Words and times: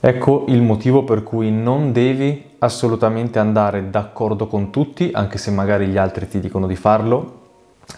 Ecco 0.00 0.44
il 0.46 0.62
motivo 0.62 1.02
per 1.02 1.24
cui 1.24 1.50
non 1.50 1.90
devi 1.90 2.54
assolutamente 2.60 3.40
andare 3.40 3.90
d'accordo 3.90 4.46
con 4.46 4.70
tutti, 4.70 5.10
anche 5.12 5.38
se 5.38 5.50
magari 5.50 5.86
gli 5.88 5.96
altri 5.96 6.28
ti 6.28 6.38
dicono 6.38 6.68
di 6.68 6.76
farlo. 6.76 7.36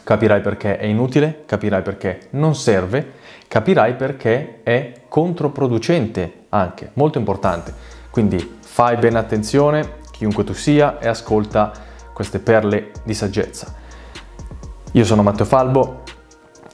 Capirai 0.03 0.41
perché 0.41 0.79
è 0.79 0.87
inutile, 0.87 1.43
capirai 1.45 1.83
perché 1.83 2.29
non 2.31 2.55
serve, 2.55 3.13
capirai 3.47 3.95
perché 3.97 4.61
è 4.63 5.03
controproducente 5.09 6.45
anche, 6.49 6.91
molto 6.95 7.19
importante. 7.19 7.75
Quindi 8.11 8.57
fai 8.61 8.97
bene 8.97 9.19
attenzione, 9.19 9.99
chiunque 10.11 10.43
tu 10.43 10.55
sia, 10.55 10.99
e 11.01 11.09
ascolta 11.09 11.73
queste 12.15 12.39
perle 12.39 12.93
di 13.03 13.13
saggezza. 13.13 13.75
Io 14.93 15.05
sono 15.05 15.23
Matteo 15.23 15.45
Falbo, 15.45 16.03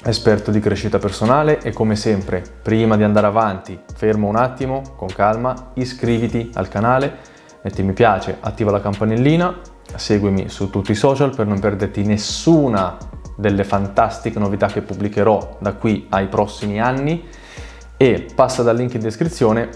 esperto 0.09 0.50
di 0.50 0.61
crescita 0.61 0.98
personale 0.98 1.61
e 1.61 1.72
come 1.72 1.96
sempre, 1.96 2.43
prima 2.62 2.96
di 2.96 3.02
andare 3.02 3.27
avanti, 3.27 3.79
fermo 3.95 4.29
un 4.29 4.36
attimo, 4.36 4.82
con 4.96 5.09
calma, 5.09 5.72
iscriviti 5.75 6.50
al 6.54 6.68
canale, 6.68 7.16
metti 7.63 7.82
mi 7.82 7.93
piace, 7.93 8.36
attiva 8.40 8.71
la 8.71 8.80
campanellina, 8.80 9.58
seguimi 9.96 10.49
su 10.49 10.71
tutti 10.71 10.93
i 10.93 10.96
social 10.96 11.35
per 11.35 11.46
non 11.46 11.58
perderti 11.58 12.04
nessuna 12.04 12.96
delle 13.36 13.64
fantastiche 13.64 14.39
novità 14.39 14.66
che 14.66 14.82
pubblicherò 14.82 15.58
da 15.61 15.75
qui 15.75 16.07
ai 16.11 16.29
prossimi 16.29 16.80
anni 16.80 17.25
e 17.96 18.27
passa 18.35 18.63
dal 18.63 18.77
link 18.77 18.94
in 18.94 19.00
descrizione 19.00 19.68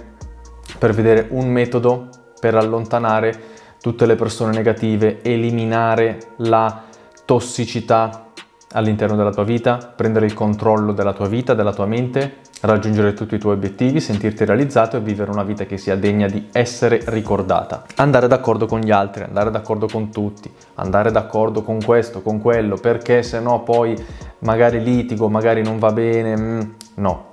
per 0.78 0.95
vedere 0.95 1.26
un 1.30 1.48
metodo 1.48 2.09
per 2.38 2.54
allontanare 2.54 3.59
tutte 3.80 4.06
le 4.06 4.15
persone 4.15 4.52
negative, 4.52 5.23
eliminare 5.23 6.18
la 6.38 6.84
tossicità 7.24 8.29
all'interno 8.73 9.16
della 9.16 9.33
tua 9.33 9.45
vita, 9.45 9.77
prendere 9.77 10.27
il 10.27 10.34
controllo 10.34 10.92
della 10.92 11.12
tua 11.12 11.27
vita, 11.27 11.55
della 11.55 11.73
tua 11.73 11.87
mente, 11.87 12.37
raggiungere 12.60 13.15
tutti 13.15 13.34
i 13.34 13.38
tuoi 13.38 13.55
obiettivi, 13.55 14.01
sentirti 14.01 14.45
realizzato 14.45 14.96
e 14.96 15.01
vivere 15.01 15.30
una 15.30 15.43
vita 15.43 15.65
che 15.65 15.77
sia 15.77 15.96
degna 15.96 16.29
di 16.29 16.48
essere 16.52 17.01
ricordata. 17.06 17.84
Andare 17.96 18.29
d'accordo 18.29 18.66
con 18.66 18.80
gli 18.80 18.91
altri, 18.91 19.24
andare 19.24 19.51
d'accordo 19.51 19.87
con 19.87 20.10
tutti, 20.10 20.52
andare 20.74 21.10
d'accordo 21.10 21.62
con 21.62 21.82
questo, 21.82 22.23
con 22.23 22.40
quello, 22.40 22.77
perché 22.77 23.23
se 23.23 23.40
no 23.40 23.62
poi 23.62 23.96
magari 24.40 24.82
litigo, 24.82 25.29
magari 25.29 25.62
non 25.62 25.79
va 25.79 25.93
bene, 25.93 26.37
mm, 26.37 26.60
no. 26.96 27.29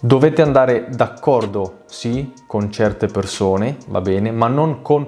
Dovete 0.00 0.42
andare 0.42 0.88
d'accordo, 0.90 1.80
sì, 1.86 2.32
con 2.46 2.70
certe 2.70 3.06
persone, 3.06 3.76
va 3.88 4.00
bene, 4.00 4.32
ma 4.32 4.48
non 4.48 4.82
con 4.82 5.06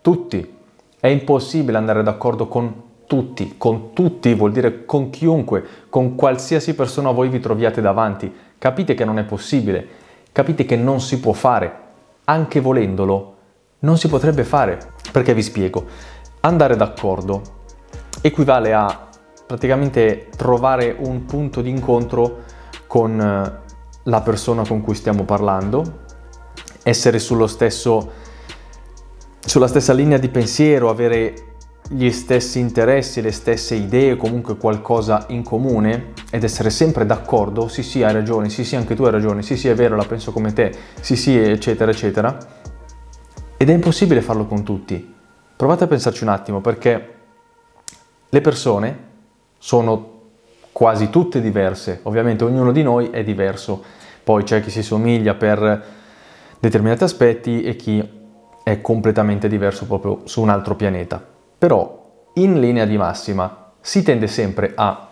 tutti. 0.00 0.54
È 0.98 1.08
impossibile 1.08 1.76
andare 1.76 2.02
d'accordo 2.02 2.46
con 2.46 2.84
tutti, 3.06 3.54
con 3.56 3.92
tutti 3.92 4.34
vuol 4.34 4.52
dire 4.52 4.84
con 4.84 5.10
chiunque, 5.10 5.64
con 5.88 6.14
qualsiasi 6.14 6.74
persona 6.74 7.10
voi 7.10 7.28
vi 7.28 7.40
troviate 7.40 7.80
davanti. 7.80 8.32
Capite 8.58 8.94
che 8.94 9.04
non 9.04 9.18
è 9.18 9.24
possibile, 9.24 9.86
capite 10.32 10.64
che 10.64 10.76
non 10.76 11.00
si 11.00 11.20
può 11.20 11.32
fare, 11.32 11.80
anche 12.24 12.60
volendolo, 12.60 13.34
non 13.80 13.96
si 13.96 14.08
potrebbe 14.08 14.44
fare. 14.44 14.78
Perché 15.10 15.34
vi 15.34 15.42
spiego, 15.42 15.84
andare 16.40 16.76
d'accordo 16.76 17.42
equivale 18.20 18.74
a 18.74 19.08
praticamente 19.46 20.28
trovare 20.36 20.94
un 20.98 21.24
punto 21.24 21.60
di 21.62 21.70
incontro 21.70 22.42
con 22.86 23.20
eh, 23.20 23.64
la 24.02 24.20
persona 24.20 24.66
con 24.66 24.82
cui 24.82 24.94
stiamo 24.94 25.24
parlando, 25.24 26.04
essere 26.82 27.18
sullo 27.18 27.46
stesso, 27.46 28.10
sulla 29.38 29.68
stessa 29.68 29.92
linea 29.92 30.18
di 30.18 30.28
pensiero, 30.28 30.88
avere 30.88 31.55
gli 31.88 32.10
stessi 32.10 32.58
interessi, 32.58 33.20
le 33.20 33.30
stesse 33.30 33.74
idee, 33.76 34.16
comunque 34.16 34.56
qualcosa 34.56 35.26
in 35.28 35.42
comune 35.42 36.12
ed 36.30 36.42
essere 36.42 36.70
sempre 36.70 37.06
d'accordo, 37.06 37.68
sì 37.68 37.82
sì 37.82 38.02
hai 38.02 38.12
ragione, 38.12 38.48
sì 38.48 38.64
sì 38.64 38.74
anche 38.74 38.94
tu 38.94 39.04
hai 39.04 39.12
ragione, 39.12 39.42
sì 39.42 39.56
sì 39.56 39.68
è 39.68 39.74
vero, 39.74 39.94
la 39.94 40.04
penso 40.04 40.32
come 40.32 40.52
te, 40.52 40.74
sì 41.00 41.14
sì 41.14 41.38
eccetera 41.38 41.90
eccetera. 41.90 42.36
Ed 43.56 43.70
è 43.70 43.72
impossibile 43.72 44.20
farlo 44.20 44.46
con 44.46 44.64
tutti. 44.64 45.14
Provate 45.56 45.84
a 45.84 45.86
pensarci 45.86 46.24
un 46.24 46.30
attimo 46.30 46.60
perché 46.60 47.14
le 48.28 48.40
persone 48.40 48.98
sono 49.58 50.14
quasi 50.72 51.08
tutte 51.08 51.40
diverse, 51.40 52.00
ovviamente 52.02 52.44
ognuno 52.44 52.72
di 52.72 52.82
noi 52.82 53.10
è 53.10 53.22
diverso, 53.24 53.82
poi 54.22 54.42
c'è 54.42 54.60
chi 54.60 54.70
si 54.70 54.82
somiglia 54.82 55.34
per 55.34 55.84
determinati 56.58 57.04
aspetti 57.04 57.62
e 57.62 57.76
chi 57.76 58.06
è 58.62 58.80
completamente 58.80 59.48
diverso 59.48 59.86
proprio 59.86 60.22
su 60.24 60.42
un 60.42 60.50
altro 60.50 60.74
pianeta. 60.74 61.34
Però 61.58 62.30
in 62.34 62.60
linea 62.60 62.84
di 62.84 62.96
massima 62.96 63.72
si 63.80 64.02
tende 64.02 64.26
sempre 64.26 64.72
a 64.74 65.06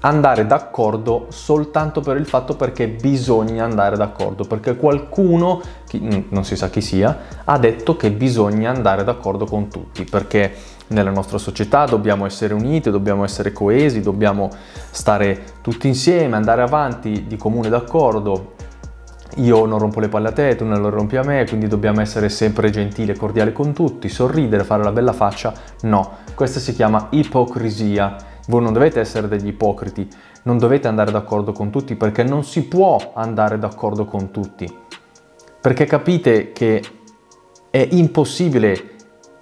andare 0.00 0.46
d'accordo 0.46 1.26
soltanto 1.30 2.00
per 2.00 2.16
il 2.16 2.26
fatto 2.26 2.54
perché 2.54 2.88
bisogna 2.88 3.64
andare 3.64 3.96
d'accordo, 3.96 4.44
perché 4.44 4.76
qualcuno, 4.76 5.60
chi, 5.86 6.26
non 6.28 6.44
si 6.44 6.56
sa 6.56 6.68
chi 6.68 6.80
sia, 6.80 7.18
ha 7.44 7.58
detto 7.58 7.96
che 7.96 8.10
bisogna 8.12 8.70
andare 8.70 9.02
d'accordo 9.02 9.46
con 9.46 9.68
tutti, 9.68 10.04
perché 10.04 10.52
nella 10.88 11.10
nostra 11.10 11.38
società 11.38 11.86
dobbiamo 11.86 12.26
essere 12.26 12.54
uniti, 12.54 12.90
dobbiamo 12.90 13.24
essere 13.24 13.52
coesi, 13.52 14.00
dobbiamo 14.00 14.50
stare 14.90 15.42
tutti 15.62 15.88
insieme, 15.88 16.36
andare 16.36 16.62
avanti 16.62 17.26
di 17.26 17.36
comune 17.36 17.68
d'accordo, 17.68 18.54
io 19.36 19.66
non 19.66 19.78
rompo 19.78 20.00
le 20.00 20.08
palle 20.08 20.28
a 20.28 20.32
te, 20.32 20.56
tu 20.56 20.64
non 20.64 20.82
le 20.82 20.90
rompi 20.90 21.16
a 21.16 21.22
me, 21.22 21.44
quindi 21.46 21.66
dobbiamo 21.66 22.00
essere 22.00 22.28
sempre 22.28 22.70
gentili 22.70 23.12
e 23.12 23.16
cordiali 23.16 23.52
con 23.52 23.72
tutti, 23.72 24.08
sorridere, 24.08 24.64
fare 24.64 24.82
la 24.82 24.92
bella 24.92 25.12
faccia. 25.12 25.52
No, 25.82 26.18
questa 26.34 26.60
si 26.60 26.74
chiama 26.74 27.08
ipocrisia. 27.10 28.16
Voi 28.48 28.62
non 28.62 28.72
dovete 28.72 29.00
essere 29.00 29.28
degli 29.28 29.48
ipocriti, 29.48 30.08
non 30.44 30.58
dovete 30.58 30.88
andare 30.88 31.10
d'accordo 31.10 31.52
con 31.52 31.70
tutti 31.70 31.96
perché 31.96 32.22
non 32.22 32.44
si 32.44 32.64
può 32.64 33.12
andare 33.14 33.58
d'accordo 33.58 34.04
con 34.04 34.30
tutti. 34.30 34.72
Perché 35.60 35.84
capite 35.84 36.52
che 36.52 36.82
è 37.70 37.88
impossibile 37.90 38.94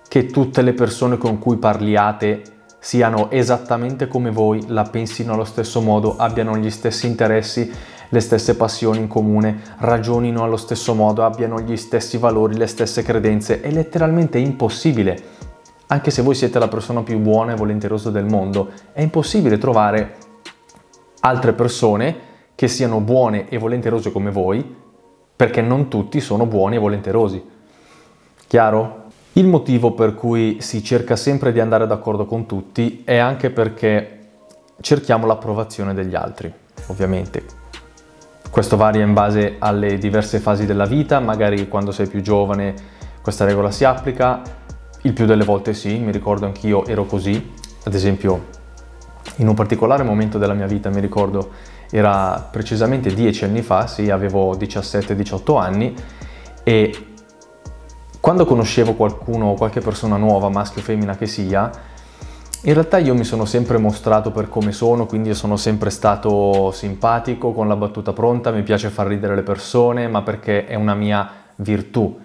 che 0.08 0.26
tutte 0.26 0.62
le 0.62 0.72
persone 0.72 1.18
con 1.18 1.38
cui 1.38 1.56
parliate 1.56 2.42
siano 2.78 3.30
esattamente 3.30 4.08
come 4.08 4.30
voi, 4.30 4.64
la 4.68 4.82
pensino 4.84 5.32
allo 5.32 5.44
stesso 5.44 5.80
modo, 5.80 6.16
abbiano 6.16 6.56
gli 6.56 6.70
stessi 6.70 7.06
interessi, 7.06 7.72
le 8.14 8.20
stesse 8.20 8.54
passioni 8.54 8.98
in 8.98 9.08
comune, 9.08 9.60
ragionino 9.78 10.44
allo 10.44 10.56
stesso 10.56 10.94
modo, 10.94 11.24
abbiano 11.24 11.60
gli 11.60 11.76
stessi 11.76 12.16
valori, 12.16 12.56
le 12.56 12.68
stesse 12.68 13.02
credenze. 13.02 13.60
È 13.60 13.72
letteralmente 13.72 14.38
impossibile. 14.38 15.20
Anche 15.88 16.12
se 16.12 16.22
voi 16.22 16.36
siete 16.36 16.60
la 16.60 16.68
persona 16.68 17.02
più 17.02 17.18
buona 17.18 17.52
e 17.52 17.56
volenterosa 17.56 18.10
del 18.10 18.24
mondo, 18.24 18.70
è 18.92 19.02
impossibile 19.02 19.58
trovare 19.58 20.14
altre 21.20 21.54
persone 21.54 22.32
che 22.54 22.68
siano 22.68 23.00
buone 23.00 23.48
e 23.48 23.58
volenterose 23.58 24.12
come 24.12 24.30
voi, 24.30 24.64
perché 25.34 25.60
non 25.60 25.88
tutti 25.88 26.20
sono 26.20 26.46
buoni 26.46 26.76
e 26.76 26.78
volenterosi. 26.78 27.42
Chiaro? 28.46 29.02
Il 29.32 29.48
motivo 29.48 29.92
per 29.92 30.14
cui 30.14 30.58
si 30.60 30.84
cerca 30.84 31.16
sempre 31.16 31.50
di 31.50 31.58
andare 31.58 31.88
d'accordo 31.88 32.26
con 32.26 32.46
tutti 32.46 33.02
è 33.04 33.16
anche 33.16 33.50
perché 33.50 34.18
cerchiamo 34.80 35.26
l'approvazione 35.26 35.92
degli 35.94 36.14
altri, 36.14 36.52
ovviamente. 36.86 37.63
Questo 38.54 38.76
varia 38.76 39.02
in 39.02 39.14
base 39.14 39.56
alle 39.58 39.98
diverse 39.98 40.38
fasi 40.38 40.64
della 40.64 40.84
vita, 40.84 41.18
magari 41.18 41.66
quando 41.66 41.90
sei 41.90 42.06
più 42.06 42.20
giovane 42.20 42.72
questa 43.20 43.44
regola 43.44 43.72
si 43.72 43.82
applica, 43.82 44.42
il 45.02 45.12
più 45.12 45.26
delle 45.26 45.42
volte 45.42 45.74
sì, 45.74 45.98
mi 45.98 46.12
ricordo 46.12 46.46
anch'io 46.46 46.86
ero 46.86 47.04
così, 47.04 47.52
ad 47.82 47.94
esempio 47.94 48.44
in 49.38 49.48
un 49.48 49.54
particolare 49.54 50.04
momento 50.04 50.38
della 50.38 50.52
mia 50.52 50.68
vita, 50.68 50.88
mi 50.88 51.00
ricordo 51.00 51.50
era 51.90 52.46
precisamente 52.48 53.12
dieci 53.12 53.42
anni 53.42 53.60
fa, 53.60 53.88
sì, 53.88 54.08
avevo 54.08 54.54
17-18 54.54 55.60
anni 55.60 55.92
e 56.62 57.06
quando 58.20 58.44
conoscevo 58.44 58.94
qualcuno, 58.94 59.54
qualche 59.54 59.80
persona 59.80 60.16
nuova, 60.16 60.48
maschio 60.48 60.80
o 60.80 60.84
femmina 60.84 61.16
che 61.16 61.26
sia, 61.26 61.72
in 62.66 62.72
realtà 62.72 62.96
io 62.96 63.14
mi 63.14 63.24
sono 63.24 63.44
sempre 63.44 63.76
mostrato 63.76 64.30
per 64.30 64.48
come 64.48 64.72
sono, 64.72 65.04
quindi 65.04 65.34
sono 65.34 65.58
sempre 65.58 65.90
stato 65.90 66.70
simpatico, 66.72 67.52
con 67.52 67.68
la 67.68 67.76
battuta 67.76 68.14
pronta, 68.14 68.50
mi 68.52 68.62
piace 68.62 68.88
far 68.88 69.06
ridere 69.06 69.34
le 69.34 69.42
persone, 69.42 70.08
ma 70.08 70.22
perché 70.22 70.66
è 70.66 70.74
una 70.74 70.94
mia 70.94 71.28
virtù. 71.56 72.18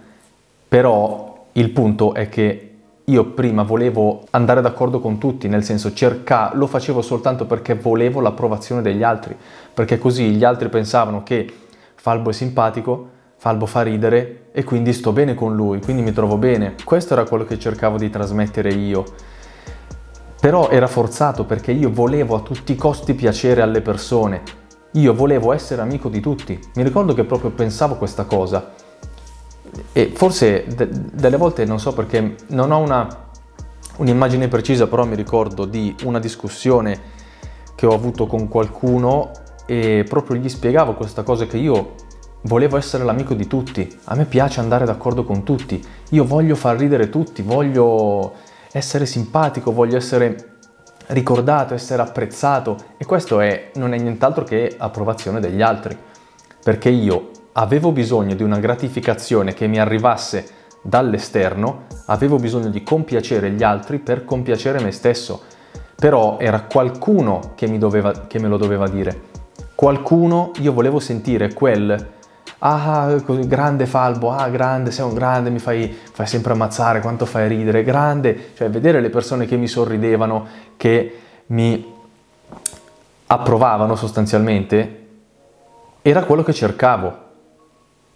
Però 0.66 1.46
il 1.52 1.70
punto 1.72 2.14
è 2.14 2.30
che 2.30 2.72
io 3.04 3.26
prima 3.32 3.64
volevo 3.64 4.24
andare 4.30 4.62
d'accordo 4.62 5.02
con 5.02 5.18
tutti, 5.18 5.50
nel 5.50 5.66
senso 5.66 5.94
cerca, 5.94 6.52
lo 6.54 6.68
facevo 6.68 7.02
soltanto 7.02 7.46
perché 7.46 7.74
volevo 7.74 8.22
l'approvazione 8.22 8.82
degli 8.82 9.04
altri, 9.04 9.36
perché 9.74 9.98
così 9.98 10.30
gli 10.30 10.46
altri 10.46 10.70
pensavano 10.70 11.22
che 11.22 11.52
Falbo 11.96 12.30
è 12.30 12.34
simpatico, 12.34 13.10
Falbo 13.36 13.66
fa 13.66 13.82
ridere 13.82 14.44
e 14.54 14.64
quindi 14.64 14.94
sto 14.94 15.12
bene 15.12 15.34
con 15.34 15.54
lui, 15.54 15.82
quindi 15.82 16.02
mi 16.02 16.14
trovo 16.14 16.38
bene. 16.38 16.76
Questo 16.82 17.12
era 17.12 17.26
quello 17.26 17.44
che 17.44 17.60
cercavo 17.60 17.98
di 17.98 18.10
trasmettere 18.10 18.70
io. 18.70 19.04
Però 20.40 20.70
era 20.70 20.88
forzato 20.88 21.46
perché 21.46 21.72
io 21.72 21.92
volevo 21.92 22.36
a 22.36 22.40
tutti 22.40 22.72
i 22.72 22.76
costi 22.76 23.14
piacere 23.14 23.62
alle 23.62 23.82
persone. 23.82 24.42
Io 24.94 25.14
volevo 25.14 25.52
essere 25.52 25.82
amico 25.82 26.08
di 26.10 26.22
tutti. 26.22 26.58
Mi 26.76 26.84
ricordo 26.84 27.14
che 27.14 27.26
proprio 27.26 27.52
pensavo 27.52 27.96
questa 27.96 28.24
cosa. 28.24 28.72
E 29.92 30.12
forse 30.16 30.66
de- 30.68 30.90
delle 30.90 31.38
volte 31.38 31.66
non 31.66 31.80
so 31.80 31.94
perché 31.94 32.36
non 32.48 32.72
ho 32.72 32.78
una, 32.78 33.30
un'immagine 33.98 34.48
precisa, 34.48 34.88
però 34.88 35.06
mi 35.06 35.16
ricordo 35.16 35.66
di 35.66 35.96
una 36.04 36.20
discussione 36.20 37.18
che 37.76 37.86
ho 37.86 37.94
avuto 37.94 38.26
con 38.26 38.48
qualcuno 38.48 39.32
e 39.66 40.06
proprio 40.08 40.38
gli 40.38 40.50
spiegavo 40.50 40.96
questa 40.96 41.24
cosa 41.24 41.46
che 41.46 41.58
io 41.58 41.94
volevo 42.44 42.78
essere 42.78 43.04
l'amico 43.04 43.34
di 43.34 43.48
tutti, 43.48 44.00
a 44.06 44.16
me 44.16 44.26
piace 44.26 44.60
andare 44.60 44.86
d'accordo 44.86 45.24
con 45.24 45.44
tutti, 45.44 45.82
io 46.10 46.26
voglio 46.26 46.56
far 46.56 46.78
ridere 46.78 47.10
tutti, 47.10 47.42
voglio 47.42 48.34
essere 48.72 49.06
simpatico, 49.06 49.72
voglio 49.72 49.98
essere 49.98 50.58
ricordato, 51.08 51.74
essere 51.74 52.02
apprezzato. 52.02 52.78
E 52.98 53.06
questo 53.06 53.40
è, 53.40 53.72
non 53.76 53.94
è 53.94 53.98
nient'altro 53.98 54.44
che 54.44 54.76
approvazione 54.78 55.40
degli 55.40 55.62
altri, 55.62 55.98
perché 56.64 56.90
io 56.90 57.32
avevo 57.54 57.92
bisogno 57.92 58.36
di 58.36 58.44
una 58.44 58.60
gratificazione 58.60 59.54
che 59.54 59.68
mi 59.68 59.80
arrivasse 59.80 60.58
dall'esterno, 60.82 61.86
avevo 62.06 62.38
bisogno 62.38 62.70
di 62.70 62.84
compiacere 62.84 63.52
gli 63.52 63.64
altri 63.64 64.00
per 64.00 64.24
compiacere 64.24 64.82
me 64.82 64.92
stesso, 64.92 65.42
però 65.96 66.38
era 66.40 66.62
qualcuno 66.62 67.54
che, 67.56 67.78
doveva, 67.78 68.28
che 68.28 68.40
me 68.40 68.48
lo 68.48 68.58
doveva 68.58 68.88
dire, 68.88 69.28
qualcuno, 69.76 70.52
io 70.60 70.72
volevo 70.72 71.00
sentire 71.00 71.54
quel 71.54 72.18
ah, 72.60 73.16
grande 73.26 73.86
Falbo, 73.86 74.32
ah, 74.32 74.50
grande, 74.50 74.92
sei 74.92 75.06
un 75.06 75.14
grande, 75.14 75.50
mi 75.50 75.60
fai, 75.60 75.96
fai, 76.12 76.28
sempre 76.28 76.54
ammazzare, 76.54 77.02
quanto 77.02 77.26
fai 77.26 77.48
ridere, 77.48 77.84
grande, 77.84 78.52
cioè 78.56 78.70
vedere 78.70 79.02
le 79.02 79.10
persone 79.10 79.46
che 79.46 79.56
mi 79.56 79.68
sorridevano, 79.68 80.46
che 80.78 81.20
mi 81.48 81.94
approvavano 83.28 83.96
sostanzialmente, 83.96 85.08
era 86.02 86.24
quello 86.24 86.44
che 86.44 86.54
cercavo, 86.54 87.28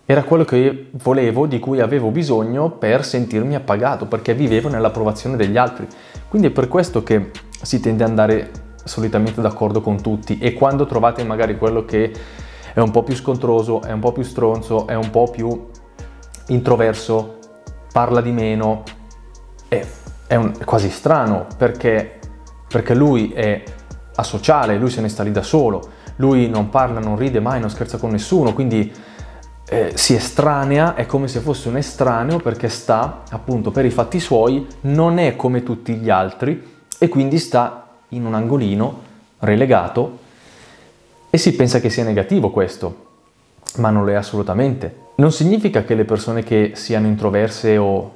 era 0.05 0.23
quello 0.23 0.43
che 0.43 0.89
volevo, 0.91 1.45
di 1.45 1.59
cui 1.59 1.79
avevo 1.79 2.09
bisogno 2.09 2.71
per 2.71 3.05
sentirmi 3.05 3.55
appagato, 3.55 4.05
perché 4.05 4.33
vivevo 4.33 4.69
nell'approvazione 4.69 5.37
degli 5.37 5.57
altri. 5.57 5.87
Quindi 6.27 6.49
è 6.49 6.51
per 6.51 6.67
questo 6.67 7.03
che 7.03 7.31
si 7.61 7.79
tende 7.79 8.03
ad 8.03 8.09
andare 8.09 8.51
solitamente 8.83 9.39
d'accordo 9.39 9.81
con 9.81 10.01
tutti 10.01 10.37
e 10.39 10.53
quando 10.53 10.85
trovate 10.85 11.23
magari 11.23 11.57
quello 11.57 11.85
che 11.85 12.11
è 12.73 12.79
un 12.79 12.91
po' 12.91 13.03
più 13.03 13.15
scontroso, 13.15 13.81
è 13.81 13.91
un 13.91 13.99
po' 13.99 14.11
più 14.11 14.23
stronzo, 14.23 14.87
è 14.87 14.95
un 14.95 15.09
po' 15.09 15.29
più 15.29 15.67
introverso, 16.47 17.37
parla 17.91 18.19
di 18.21 18.31
meno, 18.31 18.83
è, 19.67 19.85
è, 20.27 20.35
un, 20.35 20.53
è 20.57 20.63
quasi 20.63 20.89
strano 20.89 21.45
perché, 21.57 22.19
perché 22.67 22.95
lui 22.95 23.31
è 23.31 23.63
asociale, 24.15 24.77
lui 24.77 24.89
se 24.89 25.01
ne 25.01 25.09
sta 25.09 25.23
lì 25.23 25.31
da 25.31 25.43
solo, 25.43 25.81
lui 26.17 26.49
non 26.49 26.69
parla, 26.69 26.99
non 26.99 27.17
ride 27.17 27.39
mai, 27.39 27.59
non 27.59 27.69
scherza 27.69 27.97
con 27.97 28.11
nessuno, 28.11 28.53
quindi 28.53 28.91
eh, 29.65 29.91
si 29.95 30.15
estranea, 30.15 30.95
è 30.95 31.05
come 31.05 31.27
se 31.27 31.39
fosse 31.39 31.69
un 31.69 31.77
estraneo 31.77 32.37
perché 32.37 32.69
sta 32.69 33.23
appunto 33.29 33.71
per 33.71 33.85
i 33.85 33.91
fatti 33.91 34.19
suoi, 34.19 34.67
non 34.81 35.19
è 35.19 35.35
come 35.35 35.63
tutti 35.63 35.95
gli 35.95 36.09
altri 36.09 36.71
e 36.97 37.07
quindi 37.07 37.37
sta 37.37 37.87
in 38.09 38.25
un 38.25 38.33
angolino 38.33 39.01
relegato 39.39 40.19
e 41.33 41.39
si 41.39 41.55
pensa 41.55 41.79
che 41.79 41.89
sia 41.89 42.03
negativo 42.03 42.51
questo, 42.51 43.05
ma 43.77 43.89
non 43.89 44.05
lo 44.05 44.11
è 44.11 44.13
assolutamente. 44.13 44.97
Non 45.15 45.31
significa 45.31 45.83
che 45.83 45.95
le 45.95 46.05
persone 46.05 46.43
che 46.43 46.73
siano 46.75 47.07
introverse 47.07 47.75
o 47.75 48.11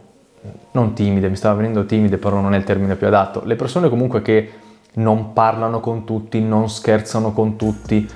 non 0.73 0.93
timide, 0.93 1.27
mi 1.27 1.35
stava 1.35 1.55
venendo 1.55 1.83
timide 1.87 2.19
però 2.19 2.39
non 2.39 2.53
è 2.53 2.57
il 2.57 2.63
termine 2.63 2.95
più 2.95 3.07
adatto, 3.07 3.41
le 3.43 3.55
persone 3.55 3.89
comunque 3.89 4.21
che 4.21 4.51
non 4.97 5.33
parlano 5.33 5.79
con 5.79 6.03
tutti, 6.03 6.39
non 6.39 6.69
scherzano 6.69 7.33
con 7.33 7.55
tutti, 7.55 8.07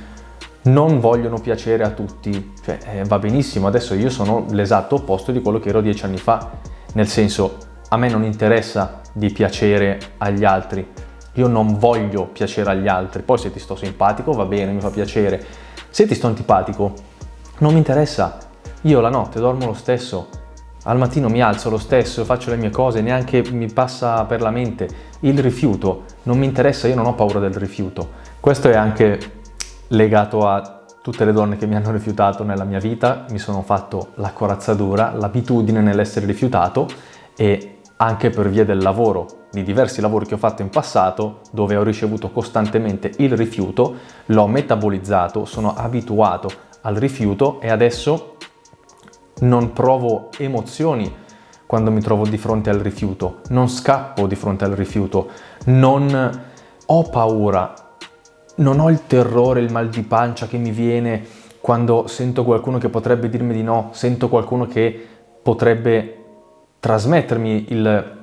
non 0.65 0.99
vogliono 0.99 1.39
piacere 1.39 1.83
a 1.83 1.89
tutti, 1.89 2.53
cioè 2.63 2.77
eh, 2.93 3.03
va 3.03 3.17
benissimo, 3.17 3.65
adesso 3.65 3.95
io 3.95 4.11
sono 4.11 4.45
l'esatto 4.51 4.97
opposto 4.97 5.31
di 5.31 5.41
quello 5.41 5.59
che 5.59 5.69
ero 5.69 5.81
dieci 5.81 6.05
anni 6.05 6.17
fa, 6.17 6.59
nel 6.93 7.07
senso 7.07 7.57
a 7.89 7.97
me 7.97 8.07
non 8.07 8.23
interessa 8.23 9.01
di 9.13 9.31
piacere 9.31 9.97
agli 10.19 10.45
altri, 10.45 10.85
io 11.33 11.47
non 11.47 11.77
voglio 11.77 12.25
piacere 12.25 12.71
agli 12.71 12.87
altri, 12.87 13.21
poi 13.21 13.37
se 13.37 13.51
ti 13.51 13.59
sto 13.59 13.75
simpatico 13.75 14.33
va 14.33 14.45
bene, 14.45 14.71
mi 14.71 14.81
fa 14.81 14.89
piacere. 14.89 15.43
Se 15.89 16.05
ti 16.05 16.15
sto 16.15 16.27
antipatico, 16.27 16.93
non 17.59 17.71
mi 17.71 17.77
interessa. 17.77 18.37
Io 18.81 18.99
la 18.99 19.09
notte 19.09 19.39
dormo 19.39 19.65
lo 19.65 19.73
stesso, 19.73 20.27
al 20.83 20.97
mattino 20.97 21.29
mi 21.29 21.41
alzo 21.41 21.69
lo 21.69 21.77
stesso, 21.77 22.25
faccio 22.25 22.49
le 22.49 22.57
mie 22.57 22.71
cose, 22.71 23.01
neanche 23.01 23.43
mi 23.51 23.71
passa 23.71 24.25
per 24.25 24.41
la 24.41 24.49
mente 24.49 24.89
il 25.21 25.39
rifiuto. 25.39 26.05
Non 26.23 26.37
mi 26.37 26.45
interessa, 26.45 26.87
io 26.87 26.95
non 26.95 27.05
ho 27.05 27.13
paura 27.13 27.39
del 27.39 27.53
rifiuto. 27.53 28.09
Questo 28.39 28.69
è 28.69 28.75
anche 28.75 29.19
legato 29.89 30.47
a 30.47 30.79
tutte 31.01 31.23
le 31.23 31.31
donne 31.31 31.57
che 31.57 31.65
mi 31.65 31.75
hanno 31.75 31.91
rifiutato 31.91 32.43
nella 32.43 32.63
mia 32.63 32.79
vita, 32.79 33.25
mi 33.29 33.39
sono 33.39 33.61
fatto 33.61 34.09
la 34.15 34.31
corazzadura, 34.31 35.13
l'abitudine 35.13 35.81
nell'essere 35.81 36.25
rifiutato 36.25 36.87
e 37.35 37.79
anche 37.97 38.29
per 38.29 38.49
via 38.49 38.65
del 38.65 38.79
lavoro 38.79 39.40
di 39.51 39.63
diversi 39.63 39.99
lavori 40.01 40.25
che 40.25 40.35
ho 40.35 40.37
fatto 40.37 40.61
in 40.61 40.69
passato 40.69 41.41
dove 41.51 41.75
ho 41.75 41.83
ricevuto 41.83 42.31
costantemente 42.31 43.11
il 43.17 43.35
rifiuto, 43.35 43.95
l'ho 44.27 44.47
metabolizzato, 44.47 45.45
sono 45.45 45.73
abituato 45.75 46.49
al 46.81 46.95
rifiuto 46.95 47.59
e 47.59 47.69
adesso 47.69 48.37
non 49.39 49.73
provo 49.73 50.29
emozioni 50.37 51.13
quando 51.65 51.91
mi 51.91 52.01
trovo 52.01 52.27
di 52.27 52.37
fronte 52.37 52.69
al 52.69 52.79
rifiuto, 52.79 53.39
non 53.49 53.69
scappo 53.69 54.27
di 54.27 54.35
fronte 54.35 54.65
al 54.65 54.71
rifiuto, 54.71 55.29
non 55.65 56.41
ho 56.85 57.03
paura, 57.03 57.73
non 58.55 58.79
ho 58.79 58.89
il 58.89 59.05
terrore, 59.07 59.61
il 59.61 59.71
mal 59.71 59.89
di 59.89 60.01
pancia 60.01 60.47
che 60.47 60.57
mi 60.57 60.71
viene 60.71 61.25
quando 61.61 62.07
sento 62.07 62.43
qualcuno 62.43 62.77
che 62.77 62.89
potrebbe 62.89 63.29
dirmi 63.29 63.53
di 63.53 63.63
no, 63.63 63.89
sento 63.93 64.27
qualcuno 64.27 64.65
che 64.65 65.07
potrebbe 65.41 66.17
trasmettermi 66.79 67.65
il 67.69 68.19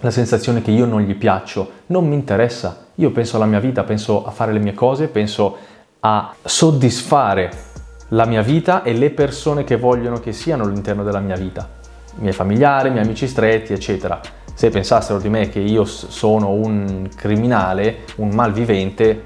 la 0.00 0.10
sensazione 0.10 0.62
che 0.62 0.70
io 0.70 0.86
non 0.86 1.00
gli 1.00 1.16
piaccio, 1.16 1.70
non 1.86 2.06
mi 2.06 2.14
interessa. 2.14 2.86
Io 2.96 3.10
penso 3.10 3.36
alla 3.36 3.46
mia 3.46 3.60
vita, 3.60 3.82
penso 3.84 4.24
a 4.24 4.30
fare 4.30 4.52
le 4.52 4.58
mie 4.58 4.74
cose, 4.74 5.08
penso 5.08 5.56
a 6.00 6.34
soddisfare 6.42 7.50
la 8.08 8.24
mia 8.24 8.42
vita 8.42 8.82
e 8.82 8.92
le 8.92 9.10
persone 9.10 9.64
che 9.64 9.76
vogliono 9.76 10.20
che 10.20 10.32
siano 10.32 10.64
all'interno 10.64 11.02
della 11.02 11.20
mia 11.20 11.36
vita, 11.36 11.68
i 12.16 12.20
miei 12.20 12.32
familiari, 12.32 12.88
i 12.88 12.92
miei 12.92 13.04
amici 13.04 13.26
stretti, 13.26 13.72
eccetera. 13.72 14.20
Se 14.54 14.70
pensassero 14.70 15.18
di 15.18 15.28
me 15.28 15.48
che 15.48 15.60
io 15.60 15.84
sono 15.84 16.50
un 16.50 17.08
criminale, 17.14 17.98
un 18.16 18.30
malvivente, 18.30 19.10
eh, 19.10 19.22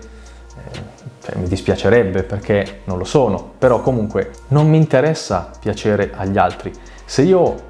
cioè, 1.22 1.36
mi 1.36 1.48
dispiacerebbe 1.48 2.22
perché 2.22 2.80
non 2.84 2.98
lo 2.98 3.04
sono, 3.04 3.52
però 3.56 3.80
comunque 3.80 4.30
non 4.48 4.68
mi 4.68 4.76
interessa 4.76 5.50
piacere 5.58 6.12
agli 6.14 6.36
altri. 6.36 6.72
Se 7.04 7.22
io 7.22 7.64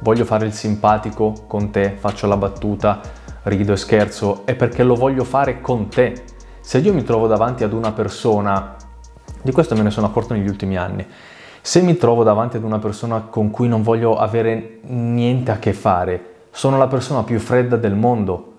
voglio 0.00 0.24
fare 0.24 0.46
il 0.46 0.52
simpatico 0.52 1.32
con 1.46 1.70
te, 1.70 1.94
faccio 1.96 2.26
la 2.26 2.36
battuta, 2.36 3.00
rido 3.44 3.72
e 3.72 3.76
scherzo, 3.76 4.42
è 4.44 4.54
perché 4.54 4.82
lo 4.82 4.94
voglio 4.94 5.24
fare 5.24 5.60
con 5.60 5.88
te. 5.88 6.24
Se 6.60 6.78
io 6.78 6.92
mi 6.92 7.02
trovo 7.04 7.26
davanti 7.26 7.64
ad 7.64 7.72
una 7.72 7.92
persona, 7.92 8.76
di 9.42 9.52
questo 9.52 9.74
me 9.74 9.82
ne 9.82 9.90
sono 9.90 10.06
accorto 10.06 10.34
negli 10.34 10.48
ultimi 10.48 10.76
anni, 10.76 11.06
se 11.60 11.80
mi 11.80 11.96
trovo 11.96 12.22
davanti 12.22 12.56
ad 12.56 12.62
una 12.62 12.78
persona 12.78 13.22
con 13.22 13.50
cui 13.50 13.68
non 13.68 13.82
voglio 13.82 14.16
avere 14.16 14.78
niente 14.82 15.50
a 15.50 15.58
che 15.58 15.72
fare, 15.72 16.34
sono 16.50 16.78
la 16.78 16.86
persona 16.86 17.22
più 17.22 17.38
fredda 17.38 17.76
del 17.76 17.94
mondo, 17.94 18.52